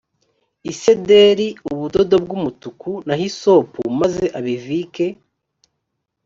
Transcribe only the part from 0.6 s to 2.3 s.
isederi ubudodo